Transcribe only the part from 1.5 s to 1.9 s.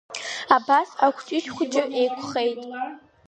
хәҷы